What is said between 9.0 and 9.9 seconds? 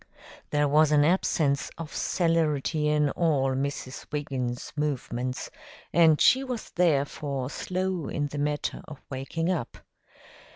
waking up.